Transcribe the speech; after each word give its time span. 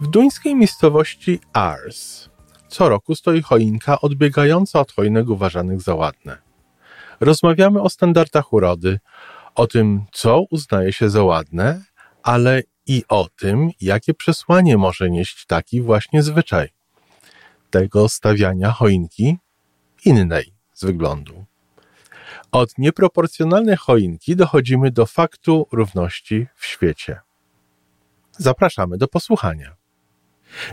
W 0.00 0.06
duńskiej 0.06 0.56
miejscowości 0.56 1.40
Ars 1.52 2.28
co 2.68 2.88
roku 2.88 3.14
stoi 3.14 3.42
choinka 3.42 4.00
odbiegająca 4.00 4.80
od 4.80 4.92
choinek 4.92 5.28
uważanych 5.28 5.82
za 5.82 5.94
ładne. 5.94 6.38
Rozmawiamy 7.20 7.82
o 7.82 7.90
standardach 7.90 8.52
urody, 8.52 9.00
o 9.54 9.66
tym, 9.66 10.04
co 10.12 10.44
uznaje 10.50 10.92
się 10.92 11.10
za 11.10 11.24
ładne, 11.24 11.84
ale 12.22 12.62
i 12.86 13.04
o 13.08 13.28
tym, 13.36 13.70
jakie 13.80 14.14
przesłanie 14.14 14.76
może 14.76 15.10
nieść 15.10 15.46
taki 15.46 15.82
właśnie 15.82 16.22
zwyczaj 16.22 16.68
tego 17.70 18.08
stawiania 18.08 18.72
choinki 18.72 19.36
innej 20.04 20.52
z 20.72 20.84
wyglądu. 20.84 21.44
Od 22.52 22.78
nieproporcjonalnej 22.78 23.76
choinki 23.76 24.36
dochodzimy 24.36 24.90
do 24.90 25.06
faktu 25.06 25.66
równości 25.72 26.46
w 26.54 26.66
świecie. 26.66 27.20
Zapraszamy 28.32 28.98
do 28.98 29.08
posłuchania. 29.08 29.76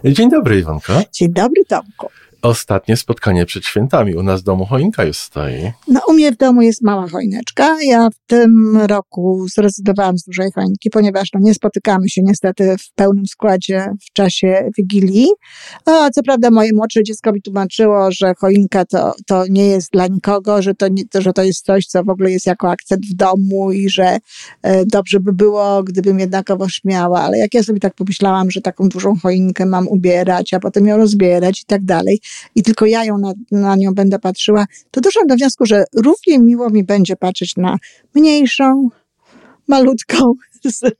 Dzień 0.05 0.29
dobry, 0.29 0.59
Iwonko. 0.59 0.93
Dzień 1.11 1.33
dobry, 1.33 1.65
Tomku. 1.65 2.09
Ostatnie 2.43 2.97
spotkanie 2.97 3.45
przed 3.45 3.65
świętami. 3.65 4.15
U 4.15 4.23
nas 4.23 4.41
w 4.41 4.43
domu 4.43 4.65
choinka 4.65 5.03
już 5.03 5.17
stoi. 5.17 5.71
No, 5.87 6.01
u 6.07 6.13
mnie 6.13 6.31
w 6.31 6.37
domu 6.37 6.61
jest 6.61 6.81
mała 6.81 7.07
choineczka. 7.07 7.77
Ja 7.83 8.09
w 8.09 8.27
tym 8.27 8.77
roku 8.77 9.45
zrezygnowałam 9.55 10.17
z 10.17 10.23
dużej 10.23 10.51
choinki, 10.55 10.89
ponieważ 10.89 11.29
no, 11.33 11.39
nie 11.43 11.53
spotykamy 11.53 12.09
się 12.09 12.21
niestety 12.23 12.75
w 12.79 12.93
pełnym 12.95 13.25
składzie 13.25 13.85
w 14.01 14.13
czasie 14.13 14.69
Wigilii. 14.77 15.27
A 15.85 16.09
co 16.09 16.23
prawda 16.23 16.51
moje 16.51 16.69
młodsze 16.73 17.03
dziecko 17.03 17.31
mi 17.31 17.41
tłumaczyło, 17.41 18.11
że 18.11 18.33
choinka 18.37 18.85
to, 18.85 19.13
to 19.27 19.43
nie 19.49 19.67
jest 19.67 19.91
dla 19.91 20.07
nikogo, 20.07 20.61
że 20.61 20.73
to, 20.73 20.87
nie, 20.87 21.03
że 21.15 21.33
to 21.33 21.43
jest 21.43 21.65
coś, 21.65 21.85
co 21.85 22.03
w 22.03 22.09
ogóle 22.09 22.31
jest 22.31 22.45
jako 22.45 22.69
akcent 22.69 23.05
w 23.05 23.13
domu 23.13 23.71
i 23.71 23.89
że 23.89 24.17
e, 24.61 24.85
dobrze 24.85 25.19
by 25.19 25.33
było, 25.33 25.83
gdybym 25.83 26.19
jednakowoż 26.19 26.81
miała. 26.83 27.21
Ale 27.21 27.37
jak 27.37 27.53
ja 27.53 27.63
sobie 27.63 27.79
tak 27.79 27.93
pomyślałam, 27.95 28.51
że 28.51 28.61
taką 28.61 28.89
dużą 28.89 29.15
choinkę 29.15 29.65
mam 29.65 29.87
ubierać, 29.87 30.53
a 30.53 30.59
potem 30.59 30.85
ją 30.85 30.97
rozbierać 30.97 31.61
i 31.61 31.65
tak 31.65 31.85
dalej, 31.85 32.19
i 32.55 32.63
tylko 32.63 32.85
ja 32.85 33.05
ją 33.05 33.17
na, 33.17 33.33
na 33.51 33.75
nią 33.75 33.93
będę 33.93 34.19
patrzyła, 34.19 34.65
to 34.91 35.01
doszłam 35.01 35.27
do 35.27 35.35
wniosku, 35.35 35.65
że 35.65 35.83
równie 35.95 36.39
miło 36.39 36.69
mi 36.69 36.83
będzie 36.83 37.15
patrzeć 37.15 37.55
na 37.55 37.77
mniejszą, 38.15 38.89
malutką, 39.67 40.33
z, 40.65 40.95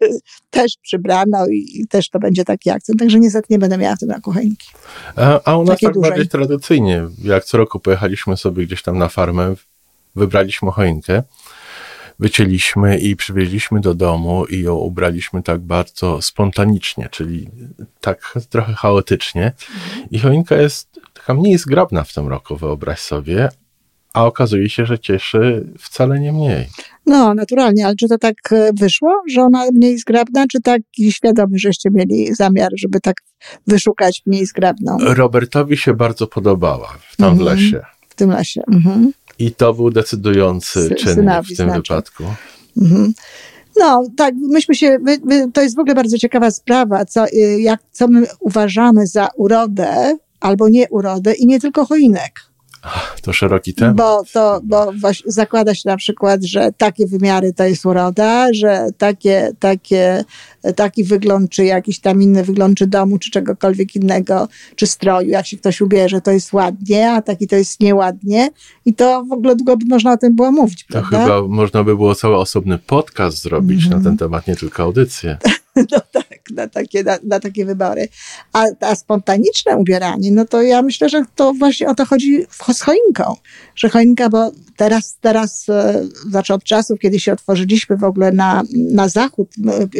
też 0.50 0.78
przybraną 0.82 1.46
i, 1.48 1.82
i, 1.82 1.88
też 1.88 2.10
to 2.10 2.20
będzie 2.20 2.44
taki 2.46 2.70
akcent. 2.70 3.00
Także 3.00 3.20
niestety 3.20 3.48
nie 3.50 3.60
będę 3.60 3.78
miała 3.78 3.96
w 3.96 4.00
tym 4.00 4.12
roku 4.12 4.32
choinki. 4.32 4.68
A, 5.16 5.42
a 5.44 5.58
u 5.58 5.64
nas 5.64 5.80
tak 5.80 6.00
bardziej 6.00 6.28
tradycyjnie. 6.28 7.08
Jak 7.24 7.46
co 7.46 7.58
roku 7.58 7.80
pojechaliśmy 7.80 8.38
sobie 8.38 8.66
gdzieś 8.66 8.84
tam 8.84 8.98
na 8.98 9.10
farmę, 9.10 9.56
wybraliśmy 10.16 10.72
choinkę, 10.72 11.24
wycięliśmy 12.20 12.98
i 12.98 13.16
przywieźliśmy 13.16 13.80
do 13.80 13.94
domu 13.94 14.46
i 14.46 14.62
ją 14.62 14.76
ubraliśmy 14.76 15.44
tak 15.44 15.62
bardzo 15.62 16.22
spontanicznie, 16.22 17.10
czyli 17.12 17.50
tak 18.02 18.34
trochę 18.50 18.74
chaotycznie. 18.74 19.52
I 20.12 20.20
choinka 20.20 20.56
jest 20.56 21.00
taka 21.14 21.34
mniej 21.34 21.58
zgrabna 21.58 22.04
w 22.04 22.14
tym 22.14 22.28
roku, 22.28 22.58
wyobraź 22.58 23.00
sobie, 23.00 23.50
a 24.14 24.26
okazuje 24.26 24.70
się, 24.70 24.86
że 24.86 25.00
cieszy 25.00 25.68
wcale 25.80 26.20
nie 26.20 26.34
mniej. 26.34 26.68
No, 27.06 27.34
naturalnie, 27.34 27.86
ale 27.86 27.96
czy 27.96 28.08
to 28.08 28.18
tak 28.18 28.36
e, 28.52 28.70
wyszło, 28.74 29.22
że 29.32 29.42
ona 29.42 29.66
mniej 29.74 29.98
zgrabna, 29.98 30.46
czy 30.52 30.62
tak 30.62 30.82
świadomy, 31.10 31.58
żeście 31.60 31.90
mieli 31.92 32.36
zamiar, 32.36 32.72
żeby 32.78 33.00
tak 33.00 33.16
wyszukać 33.68 34.22
mniej 34.26 34.46
zgrabną? 34.46 34.98
Robertowi 35.02 35.78
się 35.78 35.94
bardzo 35.94 36.28
podobała 36.28 36.98
w 37.10 37.18
tam 37.18 37.32
mhm. 37.32 37.46
lesie. 37.48 37.82
W 38.14 38.16
tym 38.16 38.30
lesie. 38.30 38.62
Mhm. 38.72 39.12
I 39.40 39.52
to 39.52 39.74
był 39.74 39.90
decydujący 39.90 40.88
Sy 40.88 40.96
czynnik 40.96 41.44
w 41.44 41.48
tym 41.48 41.56
znaczy. 41.56 41.82
wypadku. 41.82 42.24
Mhm. 42.82 43.14
No, 43.80 44.04
tak, 44.18 44.36
myśmy 44.36 44.76
się, 44.76 44.98
my, 45.02 45.18
my, 45.24 45.52
to 45.52 45.62
jest 45.62 45.76
w 45.76 45.80
ogóle 45.80 45.96
bardzo 45.96 46.18
ciekawa 46.18 46.52
sprawa, 46.52 47.06
co, 47.06 47.28
y, 47.28 47.62
jak, 47.62 47.80
co 47.92 48.08
my 48.08 48.28
uważamy 48.40 49.08
za 49.08 49.28
urodę 49.36 50.18
albo 50.40 50.70
nie 50.70 50.90
urodę 50.90 51.34
i 51.34 51.46
nie 51.46 51.60
tylko 51.60 51.86
choinek. 51.86 52.32
To 53.22 53.34
szeroki 53.34 53.74
temat. 53.74 53.96
Bo, 53.96 54.24
to, 54.34 54.62
bo 54.64 54.92
zakłada 55.26 55.76
się 55.76 55.90
na 55.90 55.98
przykład, 55.98 56.44
że 56.44 56.72
takie 56.78 57.08
wymiary 57.08 57.54
to 57.54 57.64
jest 57.64 57.86
uroda, 57.86 58.54
że 58.54 58.88
takie, 58.98 59.52
takie, 59.60 60.24
taki 60.76 61.04
wygląd, 61.04 61.52
czy 61.52 61.66
jakiś 61.66 62.00
tam 62.00 62.22
inny 62.22 62.44
wygląd, 62.44 62.78
czy 62.78 62.88
domu, 62.88 63.20
czy 63.20 63.32
czegokolwiek 63.32 63.96
innego, 63.96 64.48
czy 64.76 64.88
stroju, 64.88 65.30
jak 65.30 65.46
się 65.46 65.58
ktoś 65.58 65.82
ubierze, 65.82 66.22
to 66.22 66.32
jest 66.32 66.54
ładnie, 66.54 67.12
a 67.12 67.22
taki 67.22 67.48
to 67.48 67.56
jest 67.56 67.80
nieładnie. 67.80 68.50
I 68.86 68.94
to 68.94 69.26
w 69.26 69.32
ogóle 69.32 69.56
długo 69.56 69.78
by 69.78 69.86
można 69.86 70.14
o 70.14 70.18
tym 70.18 70.36
było 70.36 70.52
mówić, 70.52 70.84
prawda? 70.84 71.18
To 71.18 71.24
chyba 71.24 71.48
można 71.48 71.84
by 71.84 71.96
było 71.96 72.16
cały 72.16 72.38
osobny 72.38 72.78
podcast 72.78 73.42
zrobić 73.42 73.86
mm 73.86 73.90
-hmm. 73.90 73.98
na 73.98 74.04
ten 74.04 74.12
mhm. 74.12 74.18
temat, 74.18 74.48
nie 74.48 74.56
tylko 74.56 74.84
audycję. 74.84 75.38
No 75.76 76.00
tak, 76.12 76.40
na 76.52 76.68
takie, 76.68 77.04
na, 77.04 77.18
na, 77.24 77.40
takie 77.40 77.66
wybory. 77.66 78.08
A, 78.54 78.66
a 78.80 78.96
spontaniczne 78.96 79.78
ubieranie, 79.78 80.32
no 80.32 80.46
to 80.46 80.62
ja 80.62 80.82
myślę, 80.82 81.10
że 81.10 81.24
to 81.36 81.54
właśnie 81.54 81.90
o 81.90 81.96
to 81.96 82.06
chodzi 82.06 82.46
z 82.74 82.82
choinką. 82.82 83.36
Że 83.76 83.90
choinka, 83.90 84.30
bo 84.30 84.52
teraz, 84.78 85.18
teraz 85.22 85.70
e, 85.70 86.04
znaczy 86.30 86.54
od 86.54 86.64
czasów, 86.64 87.00
kiedy 87.00 87.20
się 87.20 87.34
otworzyliśmy 87.34 87.98
w 87.98 88.04
ogóle 88.04 88.32
na, 88.32 88.64
na 88.74 89.10
zachód, 89.10 89.50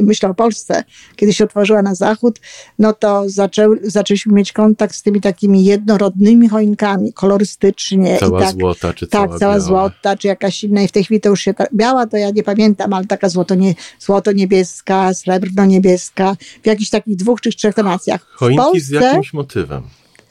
myślę 0.02 0.30
o 0.30 0.34
Polsce, 0.34 0.84
kiedy 1.16 1.34
się 1.34 1.44
otworzyła 1.44 1.82
na 1.82 1.96
zachód, 1.96 2.40
no 2.80 2.94
to 2.94 3.30
zaczę, 3.30 3.68
zaczęliśmy 3.84 4.34
mieć 4.34 4.52
kontakt 4.52 4.96
z 4.96 5.02
tymi 5.02 5.22
takimi 5.22 5.66
jednorodnymi 5.66 6.50
choinkami, 6.50 7.14
kolorystycznie. 7.14 8.18
Cała 8.20 8.40
tak, 8.40 8.52
złota, 8.52 8.94
czy 8.94 9.08
tak, 9.08 9.28
cała, 9.28 9.40
cała 9.40 9.60
złota, 9.60 10.18
czy 10.18 10.28
jakaś 10.28 10.64
inna. 10.64 10.82
I 10.82 10.88
w 10.88 10.92
tej 10.92 11.04
chwili 11.04 11.22
to 11.22 11.30
już 11.30 11.42
się, 11.42 11.54
ta, 11.54 11.66
biała 11.74 12.08
to 12.08 12.18
ja 12.18 12.30
nie 12.30 12.44
pamiętam, 12.44 12.94
ale 12.94 13.06
taka 13.06 13.30
złoto, 13.30 13.56
nie, 13.56 13.76
złoto 14.00 14.32
niebieska, 14.32 15.14
srebrno 15.14 15.66
niebieska, 15.66 16.33
w 16.64 16.68
jakichś 16.68 16.90
takich 16.90 17.16
dwóch 17.16 17.42
czy 17.42 17.50
trzech 17.50 17.76
tonacjach. 17.76 18.26
Choinki 18.36 18.58
Polsce, 18.58 18.80
z 18.80 18.90
jakimś 18.90 19.34
motywem. 19.34 19.84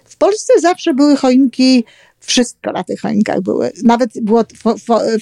W 0.04 0.16
Polsce 0.16 0.52
zawsze 0.60 0.94
były 0.94 1.16
choinki 1.16 1.84
wszystko 2.22 2.72
na 2.72 2.84
tych 2.84 3.00
choinkach 3.00 3.40
były. 3.40 3.72
Nawet 3.84 4.10
było, 4.22 4.44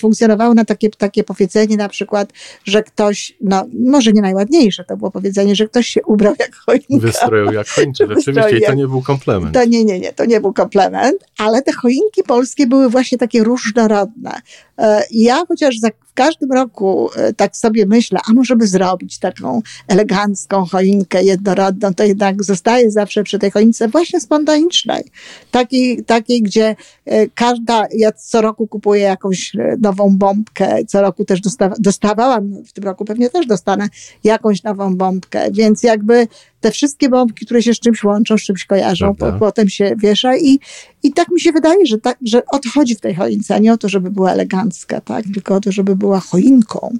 funkcjonowało 0.01 0.55
na 0.55 0.65
takie, 0.65 0.91
takie 0.91 1.25
powiedzenie 1.25 1.77
na 1.77 1.89
przykład, 1.89 2.33
że 2.65 2.83
ktoś, 2.83 3.37
no 3.41 3.67
może 3.87 4.13
nie 4.13 4.23
najładniejsze 4.23 4.85
to 4.85 4.97
było 4.97 5.11
powiedzenie, 5.11 5.57
że 5.57 5.69
ktoś 5.69 5.87
się 5.87 6.01
ubrał 6.03 6.35
jak 6.39 6.55
choinka. 6.55 7.07
Wystroił 7.07 7.53
jak 7.53 7.69
choinka, 7.69 8.07
rzeczywiście 8.07 8.59
i 8.59 8.63
to 8.63 8.75
nie 8.75 8.89
był 8.89 9.03
komplement. 9.03 9.55
To 9.55 9.65
nie, 9.65 9.85
nie, 9.85 10.01
nie, 10.01 10.13
to 10.13 10.25
nie 10.25 10.41
był 10.41 10.53
komplement, 10.53 11.25
ale 11.39 11.63
te 11.63 11.73
choinki 11.73 12.23
polskie 12.27 12.67
były 12.67 12.91
właśnie 12.91 13.19
takie 13.19 13.45
różnorodne. 13.45 14.41
E, 14.79 15.03
ja 15.11 15.45
chociaż 15.49 15.79
za, 15.79 15.89
każdym 16.21 16.53
roku 16.53 17.11
e, 17.17 17.33
tak 17.33 17.57
sobie 17.57 17.87
myślę, 17.87 18.21
a 18.31 18.33
może 18.33 18.57
by 18.57 18.67
zrobić 18.67 19.19
taką 19.19 19.63
elegancką 19.89 20.65
choinkę 20.65 21.23
jednorodną, 21.23 21.95
to 21.95 22.05
jednak 22.05 22.45
zostaje 22.45 22.91
zawsze 22.91 23.23
przy 23.23 23.39
tej 23.39 23.51
choince 23.51 23.89
właśnie 23.89 24.21
spontanicznej. 24.21 25.05
Takiej, 25.51 26.05
takiej 26.05 26.43
gdzie 26.43 26.77
e, 27.05 27.29
każda, 27.29 27.87
ja 27.97 28.13
co 28.13 28.41
roku 28.41 28.67
kupuję 28.67 29.03
jakąś 29.03 29.53
nową 29.79 30.17
bombkę, 30.17 30.85
co 30.87 31.03
roku 31.03 31.25
też 31.25 31.41
dostawa, 31.41 31.75
dostawałam, 31.79 32.65
w 32.65 32.73
tym 32.73 32.85
roku 32.85 33.05
pewnie 33.05 33.31
też 33.31 33.47
dostanę 33.47 33.89
jakąś 34.25 34.63
nową 34.63 34.97
bombkę, 34.97 35.51
więc 35.53 35.83
jakby 35.83 36.29
te 36.61 36.71
wszystkie 36.71 37.09
bombki, 37.09 37.47
które 37.47 37.63
się 37.63 37.75
z 37.75 37.81
czymś 37.81 38.05
łączą, 38.05 38.39
z 38.39 38.43
czymś 38.43 38.65
kojarzą, 38.65 39.15
po, 39.15 39.33
potem 39.33 39.69
się 39.69 39.95
wiesza 39.99 40.37
i, 40.37 40.59
i 41.03 41.13
tak 41.13 41.29
mi 41.29 41.41
się 41.41 41.53
wydaje, 41.53 41.87
że, 41.87 41.99
tak, 41.99 42.19
że 42.27 42.43
o 42.47 42.59
to 42.59 42.71
chodzi 42.75 42.95
w 42.95 43.01
tej 43.01 43.15
choince, 43.15 43.55
a 43.55 43.59
nie 43.59 43.73
o 43.73 43.79
to, 43.79 43.89
żeby 43.89 44.11
była 44.11 44.33
elegancka, 44.33 45.01
tak? 45.01 45.25
tylko 45.35 45.55
o 45.55 45.61
to, 45.61 45.73
żeby 45.73 45.97
była 45.97 46.21
choinką. 46.21 46.93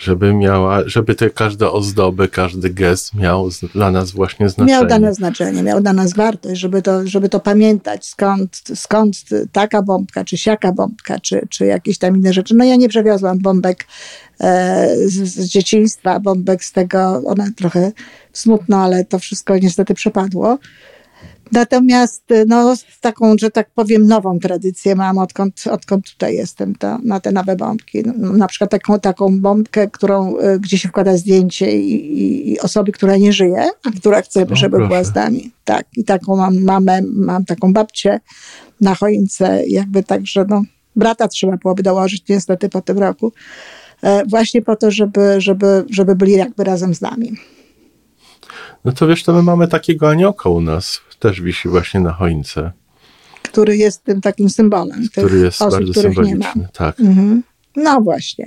Żeby 0.00 0.34
miała, 0.34 0.88
żeby 0.88 1.14
te 1.14 1.30
każde 1.30 1.70
ozdoby, 1.70 2.28
każdy 2.28 2.70
gest 2.70 3.14
miał 3.14 3.48
dla 3.74 3.90
nas 3.90 4.10
właśnie 4.10 4.48
znaczenie. 4.48 4.78
Miał 4.78 4.86
dla 4.86 4.98
nas 4.98 5.16
znaczenie, 5.16 5.62
miał 5.62 5.80
dla 5.80 5.92
nas 5.92 6.14
wartość, 6.14 6.60
żeby 6.60 6.82
to, 6.82 7.06
żeby 7.06 7.28
to 7.28 7.40
pamiętać, 7.40 8.06
skąd, 8.06 8.62
skąd 8.74 9.16
taka 9.52 9.82
bombka, 9.82 10.24
czy 10.24 10.36
siaka 10.36 10.72
bombka, 10.72 11.20
czy, 11.20 11.46
czy 11.50 11.66
jakieś 11.66 11.98
tam 11.98 12.16
inne 12.16 12.32
rzeczy. 12.32 12.54
No 12.54 12.64
ja 12.64 12.76
nie 12.76 12.88
przewiozłam 12.88 13.38
bombek 13.38 13.86
e, 14.40 14.88
z, 15.06 15.14
z 15.14 15.46
dzieciństwa, 15.46 16.20
bombek 16.20 16.64
z 16.64 16.72
tego, 16.72 17.22
one 17.26 17.52
trochę 17.56 17.92
smutno, 18.32 18.76
ale 18.76 19.04
to 19.04 19.18
wszystko 19.18 19.58
niestety 19.58 19.94
przepadło. 19.94 20.58
Natomiast 21.52 22.24
no, 22.46 22.74
taką, 23.00 23.34
że 23.38 23.50
tak 23.50 23.70
powiem, 23.74 24.06
nową 24.06 24.38
tradycję 24.38 24.94
mam, 24.94 25.18
odkąd, 25.18 25.64
odkąd 25.70 26.10
tutaj 26.12 26.34
jestem, 26.34 26.74
to, 26.74 26.98
na 27.04 27.20
te 27.20 27.32
nowe 27.32 27.56
bombki. 27.56 28.02
No, 28.16 28.32
na 28.32 28.46
przykład 28.46 28.70
taką, 28.70 29.00
taką 29.00 29.40
bombkę, 29.40 29.88
którą, 29.88 30.38
y, 30.38 30.60
gdzie 30.60 30.78
się 30.78 30.88
wkłada 30.88 31.16
zdjęcie 31.16 31.80
i, 31.80 32.52
i, 32.52 32.60
osoby, 32.60 32.92
która 32.92 33.16
nie 33.16 33.32
żyje, 33.32 33.68
a 33.84 33.90
która 34.00 34.22
chce, 34.22 34.46
no, 34.50 34.56
żeby 34.56 34.76
proszę. 34.76 34.88
była 34.88 35.04
z 35.04 35.14
nami. 35.14 35.50
Tak, 35.64 35.86
i 35.96 36.04
taką 36.04 36.36
mam 36.36 36.62
mamę, 36.64 37.00
mam 37.12 37.44
taką 37.44 37.72
babcię 37.72 38.20
na 38.80 38.94
choince, 38.94 39.62
jakby 39.66 40.02
tak, 40.02 40.26
że 40.26 40.44
no, 40.48 40.62
brata 40.96 41.28
trzeba 41.28 41.56
byłoby 41.56 41.82
dołożyć 41.82 42.28
niestety 42.28 42.68
po 42.68 42.80
tym 42.80 42.98
roku, 42.98 43.32
e, 44.02 44.26
właśnie 44.26 44.62
po 44.62 44.76
to, 44.76 44.90
żeby, 44.90 45.40
żeby, 45.40 45.84
żeby 45.90 46.14
byli 46.14 46.32
jakby 46.32 46.64
razem 46.64 46.94
z 46.94 47.00
nami. 47.00 47.32
No 48.84 48.92
to 48.92 49.06
wiesz, 49.06 49.24
to 49.24 49.32
my 49.32 49.42
mamy 49.42 49.68
takiego 49.68 50.08
aniołka 50.08 50.48
u 50.48 50.60
nas, 50.60 51.00
też 51.20 51.40
wisi 51.40 51.68
właśnie 51.68 52.00
na 52.00 52.12
choince. 52.12 52.72
Który 53.42 53.76
jest 53.76 54.04
tym 54.04 54.20
takim 54.20 54.50
symbolem. 54.50 55.08
Który 55.12 55.38
jest 55.38 55.62
osób, 55.62 55.78
bardzo 55.78 56.00
symboliczny, 56.00 56.68
tak. 56.72 57.00
Mhm. 57.00 57.42
No 57.76 58.00
właśnie. 58.00 58.46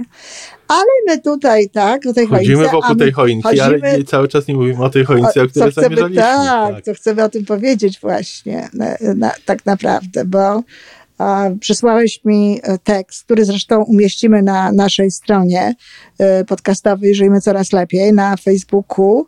Ale 0.67 0.91
my 1.07 1.21
tutaj, 1.21 1.69
tak, 1.69 2.05
o 2.05 2.13
tej 2.13 2.27
chodzimy 2.27 2.55
choince. 2.55 2.71
wokół 2.71 2.95
tej 2.95 3.11
choinki, 3.11 3.43
chodzimy, 3.43 3.89
ale 3.89 4.03
cały 4.03 4.27
czas 4.27 4.47
nie 4.47 4.53
mówimy 4.53 4.83
o 4.83 4.89
tej 4.89 5.05
choince, 5.05 5.41
o, 5.41 5.43
o 5.43 5.47
której 5.47 5.71
chcemy, 5.71 5.85
zamierzaliśmy. 5.85 6.21
Tak, 6.21 6.75
tak, 6.75 6.85
to 6.85 6.93
chcemy 6.93 7.23
o 7.23 7.29
tym 7.29 7.45
powiedzieć 7.45 7.99
właśnie, 7.99 8.69
na, 8.73 8.85
na, 9.15 9.31
tak 9.45 9.65
naprawdę, 9.65 10.25
bo 10.25 10.63
a, 11.17 11.49
przysłałeś 11.59 12.25
mi 12.25 12.59
e, 12.63 12.77
tekst, 12.77 13.23
który 13.23 13.45
zresztą 13.45 13.83
umieścimy 13.83 14.41
na 14.41 14.71
naszej 14.71 15.11
stronie 15.11 15.75
y, 16.41 16.45
podcastowej 16.45 17.15
Żyjmy 17.15 17.41
Coraz 17.41 17.73
Lepiej 17.73 18.13
na 18.13 18.37
Facebooku, 18.37 19.27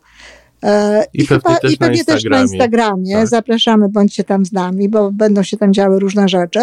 I, 1.14 1.22
I, 1.22 1.26
pewnie, 1.26 1.42
chyba, 1.42 1.56
też, 1.56 1.72
i 1.72 1.78
pewnie 1.78 1.98
na 1.98 2.04
też 2.04 2.24
na 2.24 2.42
Instagramie. 2.42 3.14
Tak. 3.14 3.26
Zapraszamy, 3.26 3.88
bądźcie 3.88 4.24
tam 4.24 4.46
z 4.46 4.52
nami, 4.52 4.88
bo 4.88 5.12
będą 5.12 5.42
się 5.42 5.56
tam 5.56 5.74
działy 5.74 5.98
różne 5.98 6.28
rzeczy. 6.28 6.60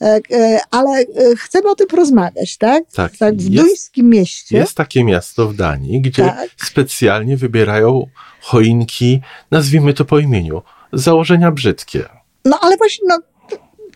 E, 0.00 0.20
e, 0.32 0.60
ale 0.70 1.04
chcemy 1.36 1.70
o 1.70 1.74
tym 1.74 1.86
porozmawiać, 1.86 2.56
tak? 2.56 2.84
Tak. 2.92 3.16
tak 3.16 3.36
w 3.36 3.50
jest, 3.50 3.66
duńskim 3.66 4.10
mieście. 4.10 4.56
Jest 4.56 4.74
takie 4.74 5.04
miasto 5.04 5.48
w 5.48 5.54
Danii, 5.54 6.00
gdzie 6.00 6.22
tak. 6.22 6.50
specjalnie 6.56 7.36
wybierają 7.36 8.06
choinki, 8.40 9.20
nazwijmy 9.50 9.94
to 9.94 10.04
po 10.04 10.18
imieniu, 10.18 10.62
założenia 10.92 11.50
brzydkie. 11.50 12.04
No 12.44 12.58
ale 12.60 12.76
właśnie, 12.76 13.08
no, 13.08 13.18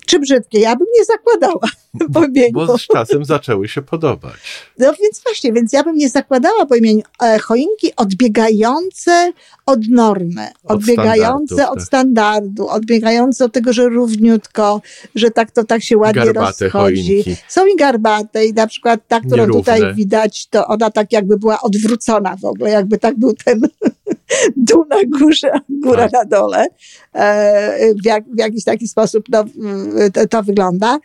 czy 0.08 0.18
brzydkie. 0.18 0.60
Ja 0.60 0.76
bym 0.76 0.86
nie 0.98 1.04
zakładała 1.04 1.68
po 2.14 2.24
imieniu. 2.24 2.52
Bo 2.52 2.78
z 2.78 2.86
czasem 2.86 3.24
zaczęły 3.24 3.68
się 3.68 3.82
podobać. 3.82 4.34
No 4.78 4.92
więc 5.02 5.22
właśnie, 5.22 5.52
więc 5.52 5.72
ja 5.72 5.82
bym 5.82 5.96
nie 5.96 6.08
zakładała 6.08 6.66
po 6.66 6.76
imieniu 6.76 7.02
e, 7.22 7.38
choinki 7.38 7.96
odbiegające 7.96 9.32
od 9.66 9.80
normy, 9.88 10.48
od 10.64 10.70
odbiegające 10.70 11.68
od 11.68 11.78
tak. 11.78 11.86
standardu, 11.86 12.68
odbiegające 12.68 13.44
od 13.44 13.52
tego, 13.52 13.72
że 13.72 13.88
równiutko, 13.88 14.82
że 15.14 15.30
tak 15.30 15.50
to 15.50 15.64
tak 15.64 15.82
się 15.82 15.96
ładnie 15.96 16.24
garbate 16.24 16.64
rozchodzi. 16.64 17.22
Choinki. 17.22 17.36
Są 17.48 17.66
i 17.66 17.76
garbate 17.76 18.46
i 18.46 18.52
na 18.52 18.66
przykład 18.66 19.00
ta, 19.08 19.20
którą 19.20 19.36
Nierówne. 19.36 19.60
tutaj 19.60 19.94
widać, 19.94 20.46
to 20.46 20.66
ona 20.66 20.90
tak 20.90 21.12
jakby 21.12 21.38
była 21.38 21.60
odwrócona 21.60 22.36
w 22.36 22.44
ogóle, 22.44 22.70
jakby 22.70 22.98
tak 22.98 23.18
był 23.18 23.34
ten 23.44 23.60
dół 24.56 24.84
na 24.90 25.18
górze, 25.18 25.50
góra 25.68 26.08
tak. 26.08 26.12
na 26.12 26.24
dole. 26.24 26.66
E, 27.14 27.94
w, 27.94 28.06
jak, 28.06 28.24
w 28.24 28.38
jakiś 28.38 28.64
taki 28.64 28.88
sposób 28.88 29.24
no, 29.28 29.44
to, 30.12 30.28
to 30.28 30.42
wygląda. 30.42 30.98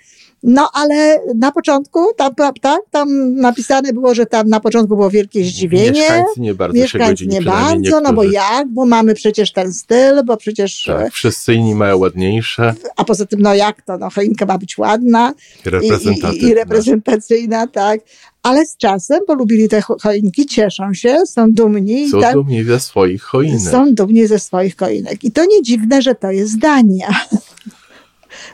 No 0.43 0.69
ale 0.73 1.19
na 1.35 1.51
początku, 1.51 1.99
tam, 2.17 2.35
tak, 2.61 2.81
tam 2.91 3.35
napisane 3.35 3.93
było, 3.93 4.15
że 4.15 4.25
tam 4.25 4.49
na 4.49 4.59
początku 4.59 4.95
było 4.95 5.09
wielkie 5.09 5.43
zdziwienie. 5.43 5.91
Mieszkańcy 5.91 6.41
nie 6.41 6.53
bardzo 6.53 6.79
Mieszkańcy 6.79 7.27
nie 7.27 7.41
bardzo, 7.41 7.75
niektórzy. 7.75 8.03
no 8.03 8.13
bo 8.13 8.23
jak, 8.23 8.67
bo 8.67 8.85
mamy 8.85 9.13
przecież 9.13 9.51
ten 9.51 9.73
styl, 9.73 10.23
bo 10.25 10.37
przecież... 10.37 10.83
Tak, 10.83 11.13
wszyscy 11.13 11.53
inni 11.53 11.75
mają 11.75 11.97
ładniejsze. 11.97 12.73
A 12.95 13.03
poza 13.03 13.25
tym, 13.25 13.41
no 13.41 13.55
jak 13.55 13.81
to, 13.81 13.97
no 13.97 14.09
choinka 14.09 14.45
ma 14.45 14.57
być 14.57 14.77
ładna. 14.77 15.33
I 15.65 15.69
reprezentacyjna. 15.69 16.31
I, 16.31 16.37
i, 16.37 16.49
i 16.49 16.53
reprezentacyjna, 16.53 17.67
tak. 17.67 17.99
Ale 18.43 18.65
z 18.65 18.77
czasem 18.77 19.19
polubili 19.27 19.69
te 19.69 19.81
choinki, 19.81 20.45
cieszą 20.45 20.93
się, 20.93 21.17
są 21.25 21.51
dumni. 21.51 22.09
Są 22.09 22.21
tak, 22.21 22.33
dumni 22.33 22.63
ze 22.63 22.79
swoich 22.79 23.21
choinek. 23.21 23.71
Są 23.71 23.93
dumni 23.93 24.27
ze 24.27 24.39
swoich 24.39 24.77
choinek. 24.77 25.23
I 25.23 25.31
to 25.31 25.45
nie 25.45 25.61
dziwne, 25.61 26.01
że 26.01 26.15
to 26.15 26.31
jest 26.31 26.59
Dania. 26.59 27.07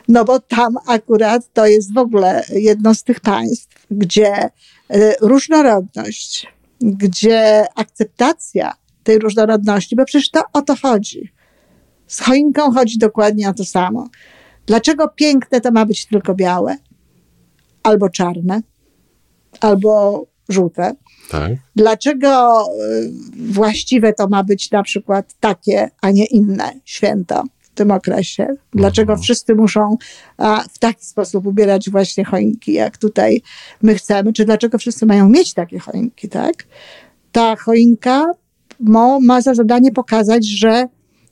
No 0.08 0.24
bo 0.24 0.40
tam 0.40 0.76
akurat 0.86 1.52
to 1.52 1.66
jest 1.66 1.94
w 1.94 1.98
ogóle 1.98 2.44
jedno 2.48 2.94
z 2.94 3.04
tych 3.04 3.20
państw, 3.20 3.86
gdzie 3.90 4.44
y, 4.44 5.14
różnorodność, 5.20 6.46
gdzie 6.80 7.66
akceptacja 7.74 8.72
tej 9.02 9.18
różnorodności, 9.18 9.96
bo 9.96 10.04
przecież 10.04 10.30
to 10.30 10.42
o 10.52 10.62
to 10.62 10.76
chodzi. 10.76 11.32
Z 12.06 12.20
choinką 12.20 12.72
chodzi 12.72 12.98
dokładnie 12.98 13.48
o 13.48 13.54
to 13.54 13.64
samo. 13.64 14.08
Dlaczego 14.66 15.08
piękne 15.08 15.60
to 15.60 15.70
ma 15.70 15.86
być 15.86 16.06
tylko 16.06 16.34
białe? 16.34 16.76
Albo 17.82 18.08
czarne? 18.08 18.62
Albo 19.60 20.24
żółte? 20.48 20.94
Tak. 21.30 21.52
Dlaczego 21.76 22.62
y, 22.62 23.10
właściwe 23.36 24.12
to 24.12 24.28
ma 24.28 24.44
być 24.44 24.70
na 24.70 24.82
przykład 24.82 25.34
takie, 25.40 25.90
a 26.00 26.10
nie 26.10 26.24
inne 26.24 26.72
święto? 26.84 27.44
Tym 27.80 27.90
okresie. 27.90 28.46
Dlaczego 28.72 29.12
mhm. 29.12 29.22
wszyscy 29.22 29.54
muszą 29.54 29.96
a, 30.36 30.64
w 30.70 30.78
taki 30.78 31.04
sposób 31.04 31.46
ubierać 31.46 31.90
właśnie 31.90 32.24
choinki, 32.24 32.72
jak 32.72 32.98
tutaj 32.98 33.42
my 33.82 33.94
chcemy, 33.94 34.32
czy 34.32 34.44
dlaczego 34.44 34.78
wszyscy 34.78 35.06
mają 35.06 35.28
mieć 35.28 35.54
takie 35.54 35.78
choinki, 35.78 36.28
tak? 36.28 36.54
Ta 37.32 37.56
choinka 37.56 38.24
ma, 38.80 39.20
ma 39.20 39.40
za 39.40 39.54
zadanie 39.54 39.92
pokazać, 39.92 40.46
że, 40.46 40.86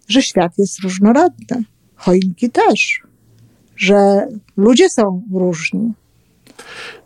że 0.09 0.23
świat 0.23 0.53
jest 0.59 0.81
różnorodny. 0.81 1.65
Choinki 1.95 2.51
też. 2.51 3.03
Że 3.77 4.29
ludzie 4.57 4.91
są 4.91 5.23
różni. 5.33 5.93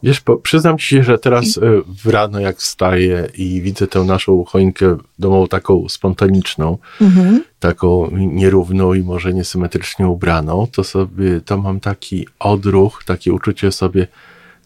Wiesz, 0.02 0.20
po, 0.20 0.36
przyznam 0.36 0.78
ci 0.78 0.86
się, 0.86 1.02
że 1.02 1.18
teraz 1.18 1.56
y, 1.56 1.60
w 2.04 2.06
rano 2.06 2.40
jak 2.40 2.56
wstaję 2.56 3.28
i 3.34 3.60
widzę 3.60 3.86
tę 3.86 4.04
naszą 4.04 4.44
choinkę 4.44 4.96
domową 5.18 5.48
taką 5.48 5.88
spontaniczną, 5.88 6.78
mhm. 7.00 7.44
taką 7.60 8.10
nierówną 8.16 8.94
i 8.94 9.02
może 9.02 9.32
niesymetrycznie 9.32 10.08
ubraną, 10.08 10.66
to 10.72 10.84
sobie, 10.84 11.40
to 11.40 11.58
mam 11.58 11.80
taki 11.80 12.26
odruch, 12.38 13.04
takie 13.04 13.32
uczucie 13.32 13.72
sobie, 13.72 14.06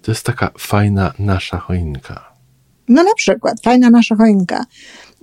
to 0.02 0.10
jest 0.10 0.26
taka 0.26 0.50
fajna 0.58 1.12
nasza 1.18 1.58
choinka. 1.58 2.35
No 2.88 3.02
na 3.02 3.14
przykład, 3.14 3.60
fajna 3.62 3.90
nasza 3.90 4.16
choinka. 4.16 4.64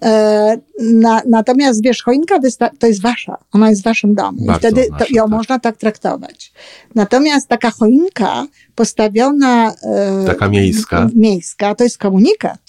E, 0.04 0.58
na, 0.80 1.22
natomiast 1.30 1.84
wiesz, 1.84 2.04
choinka 2.04 2.36
to 2.80 2.88
jest 2.88 3.02
wasza, 3.02 3.38
ona 3.52 3.70
jest 3.70 3.82
w 3.82 3.86
waszym 3.86 4.16
domu. 4.16 4.46
I 4.52 4.58
wtedy 4.58 4.88
to, 5.00 5.06
ją 5.10 5.24
tak. 5.24 5.32
można 5.32 5.60
tak 5.60 5.78
traktować. 5.78 6.54
Natomiast 6.96 7.48
taka 7.48 7.72
choinka 7.72 8.46
postawiona. 8.76 9.74
E, 9.84 10.26
taka 10.26 10.50
miejska. 10.50 11.10
Miejska 11.16 11.76
to 11.76 11.84
jest 11.84 11.98
komunikat. 11.98 12.60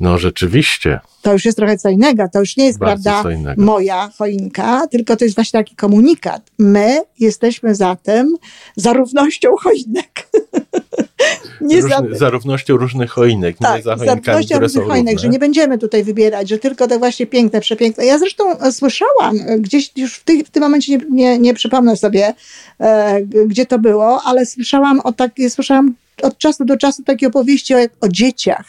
No 0.00 0.18
rzeczywiście. 0.18 1.00
To 1.22 1.32
już 1.32 1.44
jest 1.44 1.58
trochę 1.58 1.78
co 1.78 1.88
innego. 1.88 2.28
To 2.32 2.40
już 2.40 2.56
nie 2.56 2.66
jest, 2.66 2.78
Bardzo 2.78 3.10
prawda, 3.10 3.54
moja 3.56 4.10
choinka, 4.18 4.86
tylko 4.86 5.16
to 5.16 5.24
jest 5.24 5.36
właśnie 5.36 5.60
taki 5.60 5.76
komunikat. 5.76 6.50
My 6.58 7.00
jesteśmy 7.18 7.74
za 7.74 7.96
tym, 7.96 8.36
za 8.76 8.92
równością 8.92 9.48
choinek. 9.56 10.28
nie 11.66 11.80
Różny, 11.80 12.10
za... 12.10 12.18
za 12.18 12.30
równością 12.30 12.76
różnych 12.76 13.10
choinek, 13.10 13.56
tak, 13.58 13.76
nie 13.76 13.82
za 13.82 13.96
choinkami, 13.96 14.22
za 14.24 14.30
równością 14.30 14.58
różnych 14.60 14.86
choinek, 14.86 15.14
równe. 15.14 15.22
że 15.22 15.28
nie 15.28 15.38
będziemy 15.38 15.78
tutaj 15.78 16.04
wybierać, 16.04 16.48
że 16.48 16.58
tylko 16.58 16.88
te 16.88 16.98
właśnie 16.98 17.26
piękne, 17.26 17.60
przepiękne. 17.60 18.06
Ja 18.06 18.18
zresztą 18.18 18.58
e, 18.58 18.72
słyszałam, 18.72 19.36
e, 19.46 19.58
gdzieś 19.58 19.92
już 19.96 20.14
w, 20.14 20.24
tych, 20.24 20.46
w 20.46 20.50
tym 20.50 20.62
momencie 20.62 20.96
nie, 20.96 21.06
nie, 21.10 21.38
nie 21.38 21.54
przypomnę 21.54 21.96
sobie, 21.96 22.34
e, 22.80 23.22
gdzie 23.22 23.66
to 23.66 23.78
było, 23.78 24.22
ale 24.22 24.46
słyszałam 24.46 25.00
o 25.00 25.12
takie, 25.12 25.50
słyszałam 25.50 25.94
od 26.22 26.38
czasu 26.38 26.64
do 26.64 26.76
czasu 26.76 27.02
takie 27.02 27.26
opowieści 27.26 27.74
o, 27.74 27.78
o, 28.00 28.08
dzieciach, 28.08 28.66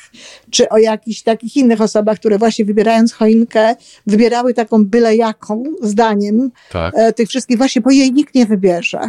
czy 0.50 0.70
o 0.70 0.78
jakichś 0.78 1.22
takich 1.22 1.58
innych 1.58 1.82
osobach, 1.82 2.18
które 2.20 2.38
właśnie 2.38 2.66
wybierając 2.66 3.14
choinkę, 3.14 3.76
wybierały 4.08 4.54
taką 4.54 4.86
byle 4.86 5.16
jaką, 5.16 5.64
zdaniem 5.82 6.52
tak. 6.72 6.94
e, 6.98 7.14
tych 7.14 7.30
wszystkich, 7.30 7.58
właśnie, 7.58 7.82
bo 7.82 7.92
jej 7.92 8.14
nikt 8.14 8.36
nie 8.36 8.46
wybierze 8.46 9.00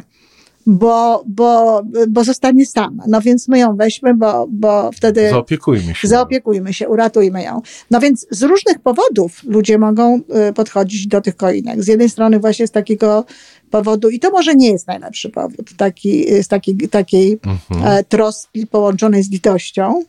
bo, 0.68 1.25
bo, 1.26 1.82
bo 2.08 2.25
zostanie 2.25 2.66
sama. 2.66 3.04
No 3.06 3.20
więc 3.20 3.48
my 3.48 3.58
ją 3.58 3.76
weźmy, 3.76 4.14
bo, 4.14 4.46
bo 4.50 4.90
wtedy. 4.92 5.30
Zaopiekujmy 5.30 5.94
się. 5.94 6.08
Zaopiekujmy 6.08 6.75
się, 6.75 6.88
uratujmy 6.88 7.42
ją. 7.42 7.60
No 7.90 8.00
więc 8.00 8.26
z 8.30 8.42
różnych 8.42 8.78
powodów 8.78 9.44
ludzie 9.44 9.78
mogą 9.78 10.20
y, 10.48 10.52
podchodzić 10.52 11.06
do 11.06 11.20
tych 11.20 11.37
koinek. 11.37 11.82
Z 11.82 11.88
jednej 11.88 12.08
strony 12.08 12.38
właśnie 12.38 12.66
z 12.66 12.70
takiego 12.70 13.25
powodu, 13.70 14.08
i 14.08 14.18
to 14.18 14.30
może 14.30 14.54
nie 14.54 14.70
jest 14.70 14.87
najlepszy 14.87 15.30
powód, 15.30 15.76
taki, 15.76 16.42
z 16.42 16.48
takiej, 16.48 16.76
takiej 16.90 17.38
mhm. 17.46 17.98
E, 17.98 18.04
troski 18.04 18.66
połączonej 18.66 19.22
z 19.22 19.30
litością, 19.30 20.02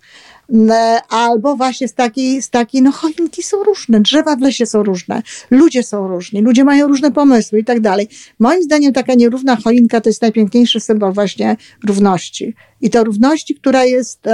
albo 1.09 1.55
właśnie 1.55 1.87
z 1.87 1.93
takiej, 1.93 2.41
z 2.41 2.49
takiej, 2.49 2.81
no 2.81 2.91
choinki 2.91 3.43
są 3.43 3.63
różne, 3.63 3.99
drzewa 3.99 4.35
w 4.35 4.41
lesie 4.41 4.65
są 4.65 4.83
różne, 4.83 5.21
ludzie 5.51 5.83
są 5.83 6.07
różni, 6.07 6.41
ludzie 6.41 6.63
mają 6.63 6.87
różne 6.87 7.11
pomysły 7.11 7.59
i 7.59 7.65
tak 7.65 7.79
dalej. 7.79 8.07
Moim 8.39 8.63
zdaniem 8.63 8.93
taka 8.93 9.13
nierówna 9.13 9.55
choinka 9.55 10.01
to 10.01 10.09
jest 10.09 10.21
najpiękniejszy 10.21 10.79
symbol 10.79 11.13
właśnie 11.13 11.57
równości. 11.87 12.55
I 12.81 12.89
to 12.89 13.03
równości, 13.03 13.55
która 13.55 13.85
jest, 13.85 14.25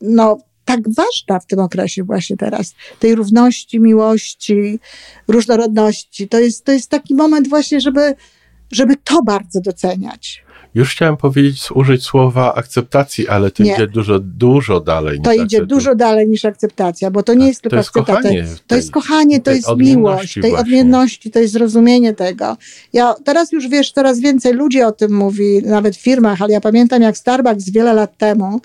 no, 0.00 0.38
tak 0.64 0.80
ważna 0.94 1.40
w 1.40 1.46
tym 1.46 1.58
okresie 1.58 2.04
właśnie 2.04 2.36
teraz. 2.36 2.74
Tej 2.98 3.14
równości, 3.14 3.80
miłości, 3.80 4.80
różnorodności. 5.28 6.28
To 6.28 6.40
jest, 6.40 6.64
to 6.64 6.72
jest 6.72 6.90
taki 6.90 7.14
moment 7.14 7.48
właśnie, 7.48 7.80
żeby, 7.80 8.14
żeby 8.70 8.96
to 9.04 9.22
bardzo 9.22 9.60
doceniać. 9.60 10.44
Już 10.74 10.90
chciałem 10.90 11.16
powiedzieć, 11.16 11.68
użyć 11.74 12.04
słowa 12.04 12.54
akceptacji, 12.54 13.28
ale 13.28 13.50
to 13.50 13.62
nie. 13.62 13.72
idzie 13.72 13.86
dużo, 13.86 14.18
dużo 14.18 14.80
dalej. 14.80 15.20
To 15.20 15.32
idzie 15.32 15.66
dużo 15.66 15.94
dalej 15.94 16.28
niż 16.28 16.44
akceptacja, 16.44 17.10
bo 17.10 17.22
to 17.22 17.34
nie 17.34 17.40
tak, 17.40 17.48
jest 17.48 17.62
tylko 17.62 17.76
akceptacja. 17.76 18.44
To 18.66 18.76
jest 18.76 18.90
kochanie, 18.90 19.40
to 19.40 19.50
jest 19.50 19.68
miłość, 19.76 20.34
tej 20.34 20.42
właśnie. 20.42 20.58
odmienności, 20.58 21.30
to 21.30 21.38
jest 21.38 21.52
zrozumienie 21.52 22.14
tego. 22.14 22.56
Ja 22.92 23.14
teraz 23.24 23.52
już 23.52 23.68
wiesz, 23.68 23.92
coraz 23.92 24.20
więcej 24.20 24.52
ludzi 24.52 24.82
o 24.82 24.92
tym 24.92 25.12
mówi, 25.12 25.62
nawet 25.62 25.96
w 25.96 26.00
firmach, 26.00 26.42
ale 26.42 26.52
ja 26.52 26.60
pamiętam 26.60 27.02
jak 27.02 27.16
Starbucks 27.16 27.70
wiele 27.70 27.94
lat 27.94 28.18
temu 28.18 28.60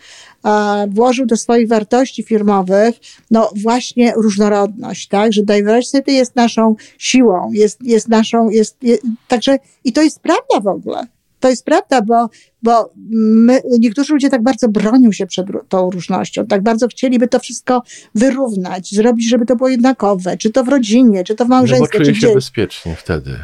włożył 0.88 1.26
do 1.26 1.38
swoich 1.38 1.68
wartości 1.68 2.24
firmowych, 2.24 2.96
no 3.32 3.52
właśnie 3.56 4.14
różnorodność, 4.16 5.08
tak, 5.08 5.34
że 5.34 5.44
diversity 5.44 6.12
jest 6.12 6.36
naszą 6.36 6.76
siłą, 6.98 7.52
jest, 7.54 7.84
jest 7.84 8.08
naszą, 8.08 8.50
jest, 8.50 8.84
jest 8.84 9.04
także 9.28 9.58
i 9.84 9.94
to 9.94 10.02
jest 10.02 10.20
prawda 10.20 10.60
w 10.64 10.68
ogóle. 10.68 11.08
To 11.40 11.50
jest 11.50 11.66
prawda, 11.66 12.02
bo, 12.02 12.30
bo 12.64 12.94
my, 13.22 13.62
niektórzy 13.80 14.14
ludzie 14.14 14.30
tak 14.30 14.44
bardzo 14.44 14.70
bronią 14.70 15.12
się 15.12 15.28
przed 15.28 15.48
tą 15.70 15.90
różnością, 15.90 16.46
tak 16.46 16.64
bardzo 16.64 16.88
chcieliby 16.88 17.28
to 17.28 17.40
wszystko 17.40 17.84
wyrównać, 18.16 18.96
zrobić, 18.96 19.30
żeby 19.30 19.46
to 19.46 19.56
było 19.56 19.70
jednakowe, 19.70 20.38
czy 20.38 20.50
to 20.50 20.64
w 20.64 20.68
rodzinie, 20.68 21.24
czy 21.24 21.36
to 21.36 21.46
w 21.46 21.50
małżeństwie. 21.50 22.00
No 22.00 22.06
bo 22.06 22.06
czuję 22.06 22.22
się 22.22 22.34
bezpiecznie 22.36 22.96
wtedy. 22.96 23.40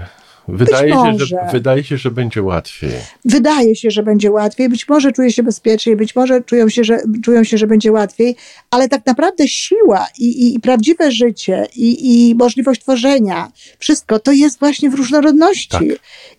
Wydaje 0.47 0.93
się, 0.93 1.25
że, 1.25 1.37
wydaje 1.51 1.83
się, 1.83 1.97
że 1.97 2.11
będzie 2.11 2.43
łatwiej. 2.43 2.91
Wydaje 3.25 3.75
się, 3.75 3.91
że 3.91 4.03
będzie 4.03 4.31
łatwiej. 4.31 4.69
Być 4.69 4.89
może 4.89 5.11
czuje 5.11 5.31
się 5.31 5.43
bezpieczniej, 5.43 5.95
być 5.95 6.15
może 6.15 6.41
czują 6.41 6.69
się, 6.69 6.83
że, 6.83 6.99
czują 7.23 7.43
się, 7.43 7.57
że 7.57 7.67
będzie 7.67 7.91
łatwiej, 7.91 8.35
ale 8.71 8.89
tak 8.89 9.05
naprawdę 9.05 9.47
siła 9.47 10.07
i, 10.19 10.25
i, 10.25 10.55
i 10.55 10.59
prawdziwe 10.59 11.11
życie 11.11 11.67
i, 11.75 12.29
i 12.29 12.35
możliwość 12.35 12.81
tworzenia, 12.81 13.51
wszystko 13.79 14.19
to 14.19 14.31
jest 14.31 14.59
właśnie 14.59 14.89
w 14.89 14.93
różnorodności. 14.93 15.69
Tak. 15.69 15.81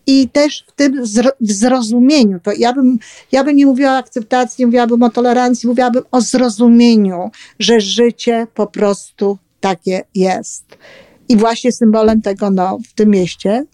I 0.06 0.28
też 0.28 0.64
w 0.66 0.72
tym 0.72 1.06
zro, 1.06 1.30
w 1.40 1.52
zrozumieniu. 1.52 2.40
To 2.42 2.52
ja 2.52 2.72
bym, 2.72 2.98
ja 3.32 3.44
bym 3.44 3.56
nie 3.56 3.66
mówiła 3.66 3.90
o 3.90 3.96
akceptacji, 3.96 4.62
nie 4.62 4.66
mówiłabym 4.66 5.02
o 5.02 5.10
tolerancji, 5.10 5.68
mówiłabym 5.68 6.02
o 6.10 6.20
zrozumieniu, 6.20 7.30
że 7.58 7.80
życie 7.80 8.46
po 8.54 8.66
prostu 8.66 9.38
takie 9.60 10.02
jest. 10.14 10.78
I 11.28 11.36
właśnie 11.36 11.72
symbolem 11.72 12.22
tego 12.22 12.50
no, 12.50 12.78
w 12.88 12.94
tym 12.94 13.10
mieście 13.10 13.64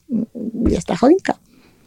jest 0.68 0.86
ta 0.86 0.96
choinka. 0.96 1.34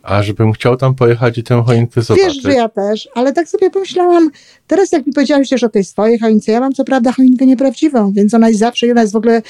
A 0.03 0.23
żebym 0.23 0.53
chciał 0.53 0.77
tam 0.77 0.95
pojechać 0.95 1.37
i 1.37 1.43
tę 1.43 1.63
choinkę 1.65 2.01
zobaczyć. 2.01 2.33
Wiesz, 2.33 2.43
że 2.43 2.53
ja 2.53 2.69
też, 2.69 3.09
ale 3.15 3.33
tak 3.33 3.47
sobie 3.47 3.69
pomyślałam, 3.69 4.29
teraz 4.67 4.91
jak 4.91 5.07
mi 5.07 5.13
powiedziałeś 5.13 5.49
że 5.55 5.65
o 5.65 5.69
tej 5.69 5.83
swojej 5.83 6.19
choince, 6.19 6.51
ja 6.51 6.59
mam 6.59 6.73
co 6.73 6.83
prawda 6.83 7.11
choinkę 7.11 7.45
nieprawdziwą, 7.45 8.11
więc 8.11 8.33
ona 8.33 8.47
jest 8.47 8.59
zawsze, 8.59 8.91
ona 8.91 9.01
jest 9.01 9.13
w 9.13 9.15
ogóle 9.15 9.41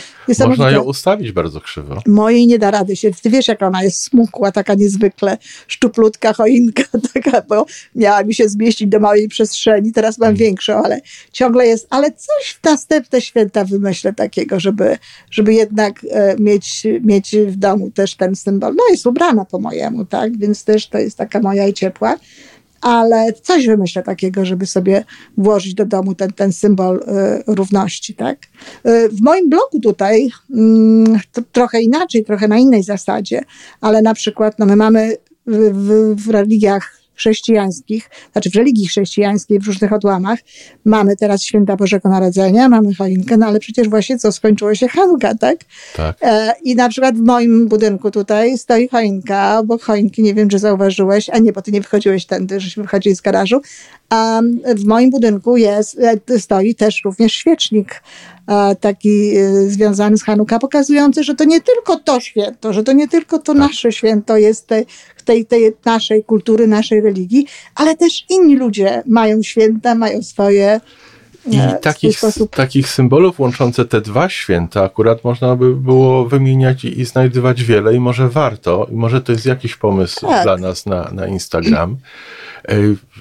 Można 0.47 0.71
ją 0.71 0.81
ustawić 0.81 1.31
bardzo 1.31 1.61
krzywo. 1.61 2.01
Mojej 2.07 2.47
nie 2.47 2.59
da 2.59 2.71
rady 2.71 2.95
się. 2.95 3.11
Ty 3.11 3.29
wiesz, 3.29 3.47
jak 3.47 3.61
ona 3.61 3.83
jest 3.83 4.03
smukła, 4.03 4.51
taka 4.51 4.73
niezwykle 4.73 5.37
szczuplutka 5.67 6.33
choinka, 6.33 6.83
taka, 7.13 7.41
bo 7.41 7.65
miała 7.95 8.23
mi 8.23 8.35
się 8.35 8.49
zmieścić 8.49 8.87
do 8.87 8.99
małej 8.99 9.27
przestrzeni, 9.27 9.91
teraz 9.91 10.17
mam 10.17 10.27
hmm. 10.27 10.37
większą, 10.37 10.73
ale 10.73 11.01
ciągle 11.31 11.67
jest, 11.67 11.87
ale 11.89 12.11
coś 12.11 12.59
w 12.61 12.63
następne 12.63 13.21
święta 13.21 13.65
wymyślę 13.65 14.13
takiego, 14.13 14.59
żeby, 14.59 14.97
żeby 15.31 15.53
jednak 15.53 16.01
e, 16.11 16.35
mieć, 16.39 16.87
mieć 17.01 17.35
w 17.47 17.55
domu 17.55 17.91
też 17.91 18.15
ten 18.15 18.35
symbol. 18.35 18.75
No 18.75 18.83
jest 18.91 19.07
ubrana 19.07 19.45
po 19.45 19.59
mojemu, 19.59 20.05
tak? 20.05 20.37
Więc 20.43 20.63
też 20.63 20.87
to 20.87 20.97
jest 20.97 21.17
taka 21.17 21.39
moja 21.39 21.67
i 21.67 21.73
ciepła. 21.73 22.17
Ale 22.81 23.33
coś 23.33 23.67
wymyślę 23.67 24.03
takiego, 24.03 24.45
żeby 24.45 24.65
sobie 24.65 25.03
włożyć 25.37 25.73
do 25.73 25.85
domu 25.85 26.15
ten, 26.15 26.33
ten 26.33 26.53
symbol 26.53 26.95
y, 26.95 27.01
równości, 27.47 28.13
tak? 28.13 28.37
Y, 28.87 29.09
w 29.09 29.21
moim 29.21 29.49
blogu 29.49 29.79
tutaj 29.83 30.25
y, 30.27 31.43
trochę 31.51 31.81
inaczej, 31.81 32.25
trochę 32.25 32.47
na 32.47 32.57
innej 32.57 32.83
zasadzie, 32.83 33.41
ale 33.81 34.01
na 34.01 34.13
przykład 34.13 34.59
no 34.59 34.65
my 34.65 34.75
mamy 34.75 35.17
w, 35.47 35.55
w, 35.55 36.15
w 36.25 36.29
religiach 36.29 37.02
chrześcijańskich, 37.15 38.09
znaczy 38.31 38.49
w 38.49 38.55
religii 38.55 38.87
chrześcijańskiej 38.87 39.59
w 39.59 39.67
różnych 39.67 39.93
odłamach. 39.93 40.39
Mamy 40.85 41.15
teraz 41.15 41.43
święta 41.43 41.75
Bożego 41.75 42.09
Narodzenia, 42.09 42.69
mamy 42.69 42.95
choinkę, 42.95 43.37
no 43.37 43.45
ale 43.45 43.59
przecież 43.59 43.89
właśnie 43.89 44.17
co, 44.17 44.31
skończyło 44.31 44.75
się 44.75 44.87
Hanka, 44.87 45.35
tak? 45.35 45.57
tak. 45.95 46.17
E, 46.21 46.53
I 46.63 46.75
na 46.75 46.89
przykład 46.89 47.15
w 47.15 47.21
moim 47.21 47.67
budynku 47.67 48.11
tutaj 48.11 48.57
stoi 48.57 48.87
choinka, 48.87 49.59
obok 49.59 49.81
choinki, 49.81 50.23
nie 50.23 50.33
wiem, 50.33 50.49
czy 50.49 50.59
zauważyłeś, 50.59 51.29
a 51.29 51.37
nie, 51.37 51.53
bo 51.53 51.61
ty 51.61 51.71
nie 51.71 51.81
wychodziłeś 51.81 52.25
tędy, 52.25 52.59
żeśmy 52.59 52.83
wychodzili 52.83 53.15
z 53.15 53.21
garażu, 53.21 53.61
a 54.09 54.41
w 54.75 54.85
moim 54.85 55.09
budynku 55.09 55.57
jest, 55.57 55.99
e, 56.29 56.39
stoi 56.39 56.75
też 56.75 57.01
również 57.05 57.33
świecznik 57.33 58.01
taki 58.79 59.37
e, 59.37 59.69
związany 59.69 60.17
z 60.17 60.23
Hanuka, 60.23 60.59
pokazujący, 60.59 61.23
że 61.23 61.35
to 61.35 61.43
nie 61.43 61.61
tylko 61.61 61.99
to 61.99 62.19
święto, 62.19 62.73
że 62.73 62.83
to 62.83 62.93
nie 62.93 63.07
tylko 63.07 63.39
to 63.39 63.53
tak. 63.53 63.55
nasze 63.55 63.91
święto 63.91 64.37
jest 64.37 64.67
tej, 64.67 64.85
tej, 65.25 65.45
tej 65.45 65.73
naszej 65.85 66.23
kultury, 66.23 66.67
naszej 66.67 67.01
religii, 67.01 67.47
ale 67.75 67.95
też 67.95 68.25
inni 68.29 68.55
ludzie 68.55 69.03
mają 69.05 69.43
święta, 69.43 69.95
mają 69.95 70.23
swoje 70.23 70.79
i 71.45 71.57
takich, 71.81 72.21
takich 72.51 72.89
symbolów 72.89 73.39
łączących 73.39 73.87
te 73.87 74.01
dwa 74.01 74.29
święta 74.29 74.83
akurat 74.83 75.23
można 75.23 75.55
by 75.55 75.75
było 75.75 76.25
wymieniać 76.25 76.85
i, 76.85 76.99
i 76.99 77.05
znajdywać 77.05 77.63
wiele 77.63 77.95
i 77.95 77.99
może 77.99 78.29
warto, 78.29 78.87
i 78.91 78.95
może 78.95 79.21
to 79.21 79.31
jest 79.31 79.45
jakiś 79.45 79.75
pomysł 79.75 80.27
tak. 80.27 80.43
dla 80.43 80.57
nas 80.57 80.85
na, 80.85 81.09
na 81.11 81.27
Instagram. 81.27 81.97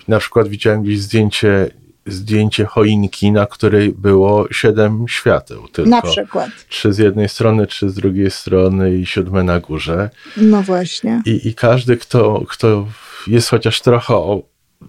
Na 0.08 0.18
przykład 0.18 0.48
widziałem 0.48 0.82
gdzieś 0.82 1.00
zdjęcie, 1.00 1.70
zdjęcie 2.06 2.64
choinki, 2.64 3.32
na 3.32 3.46
której 3.46 3.92
było 3.92 4.46
siedem 4.52 5.08
świateł. 5.08 5.68
Tylko. 5.68 5.90
Na 5.90 6.02
przykład. 6.02 6.50
Trzy 6.68 6.92
z 6.92 6.98
jednej 6.98 7.28
strony, 7.28 7.66
trzy 7.66 7.90
z 7.90 7.94
drugiej 7.94 8.30
strony 8.30 8.96
i 8.96 9.06
siódme 9.06 9.42
na 9.42 9.60
górze. 9.60 10.10
No 10.36 10.62
właśnie. 10.62 11.22
I, 11.26 11.48
i 11.48 11.54
każdy, 11.54 11.96
kto, 11.96 12.42
kto 12.48 12.86
jest 13.26 13.48
chociaż 13.48 13.80
trochę 13.80 14.14
o, 14.14 14.42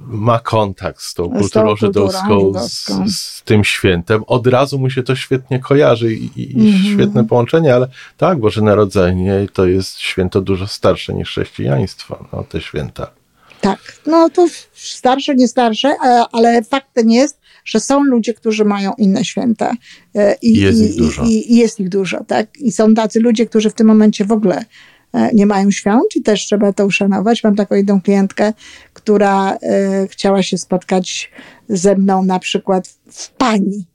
ma 0.07 0.39
kontakt 0.39 1.01
z 1.01 1.13
tą 1.13 1.29
kulturą 1.29 1.75
żydowską, 1.75 2.53
z, 2.59 2.85
z, 3.15 3.43
tym 3.43 3.63
świętem, 3.63 4.23
od 4.27 4.47
razu 4.47 4.79
mu 4.79 4.89
się 4.89 5.03
to 5.03 5.15
świetnie 5.15 5.59
kojarzy 5.59 6.13
i, 6.13 6.31
i 6.35 6.55
mm 6.55 6.73
-hmm. 6.73 6.93
świetne 6.93 7.23
połączenie, 7.23 7.75
ale 7.75 7.87
tak, 8.17 8.39
Boże 8.39 8.61
Narodzenie 8.61 9.47
to 9.53 9.65
jest 9.65 9.99
święto 9.99 10.41
dużo 10.41 10.67
starsze 10.67 11.13
niż 11.13 11.29
chrześcijaństwo, 11.29 12.25
no, 12.33 12.43
te 12.43 12.61
święta. 12.61 13.22
Tak, 13.63 13.79
no 14.05 14.29
to 14.29 14.47
starsze, 14.73 15.35
nie 15.35 15.47
starsze, 15.47 15.95
ale 16.31 16.63
faktem 16.63 17.09
jest, 17.09 17.39
że 17.65 17.79
są 17.79 18.03
ludzie, 18.03 18.33
którzy 18.33 18.65
mają 18.65 18.93
inne 18.97 19.25
święta. 19.25 19.71
E, 20.15 20.35
I, 20.41 20.59
jest 20.59 20.79
i, 20.79 20.83
ich 20.83 20.95
dużo. 20.95 21.23
I, 21.23 21.53
I, 21.53 21.55
jest 21.55 21.79
ich 21.79 21.89
dużo, 21.89 22.23
tak? 22.23 22.57
I 22.57 22.71
są 22.71 22.93
tacy 22.93 23.19
ludzie, 23.19 23.45
którzy 23.45 23.69
w 23.69 23.73
tym 23.73 23.87
momencie 23.87 24.25
w 24.25 24.31
ogóle 24.31 24.65
e, 25.13 25.29
nie 25.33 25.45
mają 25.45 25.71
świąt 25.71 26.15
i 26.15 26.21
też 26.21 26.45
trzeba 26.45 26.73
to 26.73 26.85
uszanować. 26.85 27.43
Mam 27.43 27.55
taką 27.55 27.75
jedną 27.75 28.01
klientkę, 28.01 28.53
która 28.93 29.53
e, 29.53 30.07
chciała 30.07 30.43
się 30.43 30.57
spotkać 30.57 31.31
ze 31.69 31.95
mną 31.95 32.23
na 32.23 32.39
przykład 32.39 32.87
w 33.11 33.29
pani. 33.29 33.85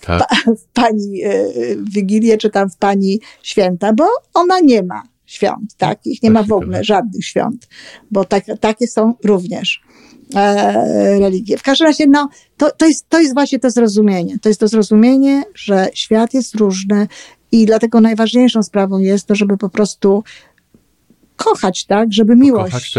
Tak. 0.00 0.22
W, 0.58 0.72
pani 0.72 1.22
e, 1.24 1.30
Wigilię, 1.92 2.38
czy 2.38 2.50
tam 2.50 2.70
w 2.70 2.76
pani 2.76 3.20
święta, 3.42 3.92
bo 3.92 4.04
ona 4.34 4.60
nie 4.60 4.82
ma 4.82 5.02
świąt, 5.26 5.74
tak? 5.76 5.98
Ich 6.04 6.22
nie 6.22 6.30
ma 6.30 6.42
w 6.42 6.52
ogóle 6.52 6.84
żadnych 6.84 7.24
świąt, 7.24 7.68
bo 8.10 8.24
tak, 8.24 8.44
takie 8.60 8.86
są 8.86 9.14
również 9.24 9.80
e, 10.34 11.18
religie. 11.18 11.58
W 11.58 11.62
każdym 11.62 11.86
razie, 11.86 12.06
no, 12.06 12.28
to, 12.56 12.70
to, 12.70 12.86
jest, 12.86 13.08
to 13.08 13.20
jest 13.20 13.34
właśnie 13.34 13.58
to 13.58 13.70
zrozumienie. 13.70 14.38
To 14.38 14.48
jest 14.48 14.60
to 14.60 14.68
zrozumienie, 14.68 15.42
że 15.54 15.88
świat 15.94 16.34
jest 16.34 16.54
różny 16.54 17.08
i 17.52 17.66
dlatego 17.66 18.00
najważniejszą 18.00 18.62
sprawą 18.62 18.98
jest 18.98 19.26
to, 19.26 19.34
żeby 19.34 19.56
po 19.56 19.68
prostu 19.68 20.24
kochać, 21.36 21.84
tak? 21.84 22.12
Żeby 22.12 22.36
miłość, 22.36 22.94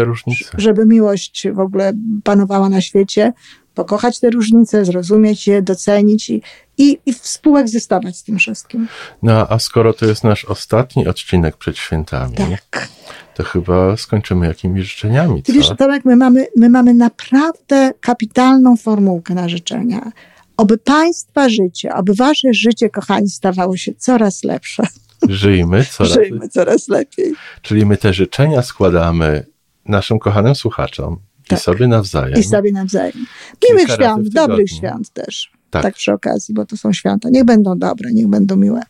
żeby 0.58 0.86
miłość 0.86 1.46
w 1.52 1.58
ogóle 1.58 1.92
panowała 2.24 2.68
na 2.68 2.80
świecie, 2.80 3.32
pokochać 3.78 4.20
te 4.20 4.30
różnice, 4.30 4.84
zrozumieć 4.84 5.46
je, 5.46 5.62
docenić 5.62 6.30
i, 6.30 6.42
i, 6.78 6.98
i 7.06 7.12
współegzystować 7.12 8.16
z 8.16 8.22
tym 8.24 8.38
wszystkim. 8.38 8.88
No, 9.22 9.46
a 9.48 9.58
skoro 9.58 9.92
to 9.92 10.06
jest 10.06 10.24
nasz 10.24 10.44
ostatni 10.44 11.06
odcinek 11.06 11.56
przed 11.56 11.78
świętami, 11.78 12.36
tak. 12.36 12.88
to 13.34 13.42
chyba 13.42 13.96
skończymy 13.96 14.46
jakimiś 14.46 14.90
życzeniami. 14.90 15.42
Ty 15.42 15.52
wiesz, 15.52 15.70
Tomek, 15.78 16.04
my 16.04 16.16
mamy, 16.16 16.46
my 16.56 16.68
mamy 16.68 16.94
naprawdę 16.94 17.92
kapitalną 18.00 18.76
formułkę 18.76 19.34
na 19.34 19.48
życzenia. 19.48 20.12
Oby 20.56 20.78
Państwa 20.78 21.48
życie, 21.48 21.94
oby 21.94 22.14
Wasze 22.14 22.54
życie, 22.54 22.90
kochani, 22.90 23.28
stawało 23.28 23.76
się 23.76 23.94
coraz 23.94 24.44
lepsze. 24.44 24.82
Żyjmy 25.28 25.84
coraz, 25.96 26.12
Żyjmy 26.12 26.48
coraz 26.48 26.88
lepiej. 26.88 27.32
Czyli 27.62 27.86
my 27.86 27.96
te 27.96 28.12
życzenia 28.12 28.62
składamy 28.62 29.46
naszym 29.84 30.18
kochanym 30.18 30.54
słuchaczom 30.54 31.27
tak. 31.48 31.58
i 31.58 31.62
sobie 31.62 31.88
nawzajem. 31.88 32.40
I 32.40 32.42
sobie 32.42 32.72
nawzajem. 32.72 33.26
Miłych 33.70 33.90
świąt, 33.90 34.28
dobrych 34.28 34.70
świąt 34.70 35.10
też. 35.10 35.50
Tak. 35.70 35.82
tak 35.82 35.94
przy 35.94 36.12
okazji, 36.12 36.54
bo 36.54 36.66
to 36.66 36.76
są 36.76 36.92
święta. 36.92 37.28
Niech 37.30 37.44
będą 37.44 37.78
dobre, 37.78 38.12
niech 38.12 38.28
będą 38.28 38.56
miłe. 38.56 38.82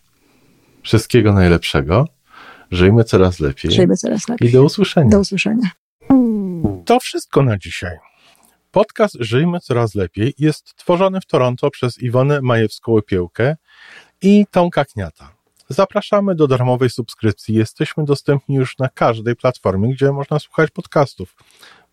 Wszystkiego 0.83 1.33
najlepszego. 1.33 2.07
Żyjmy 2.71 3.05
coraz 3.05 3.41
lepiej. 3.41 3.71
Żyjmy 3.71 3.97
coraz 3.97 4.29
lepiej. 4.29 4.49
I 4.49 4.53
do 4.53 4.65
usłyszenia. 4.65 5.11
Do 5.11 5.21
usłyszenia. 5.21 5.71
To 6.85 7.00
wszystko 7.00 7.43
na 7.43 7.59
dzisiaj. 7.59 7.97
Podcast 8.71 9.17
Żyjmy 9.21 9.61
Coraz 9.61 9.95
Lepiej 9.95 10.35
jest 10.38 10.75
tworzony 10.77 11.21
w 11.21 11.27
Toronto 11.27 11.71
przez 11.71 11.99
Iwonę 11.99 12.41
Majewską-Łepiełkę 12.41 13.55
i 14.23 14.47
Tomka 14.50 14.85
Kniata. 14.85 15.33
Zapraszamy 15.69 16.35
do 16.35 16.47
darmowej 16.47 16.91
subskrypcji. 16.91 17.55
Jesteśmy 17.55 18.05
dostępni 18.05 18.57
już 18.57 18.79
na 18.79 18.88
każdej 18.88 19.37
platformie, 19.37 19.95
gdzie 19.95 20.12
można 20.12 20.38
słuchać 20.38 20.71
podcastów. 20.71 21.35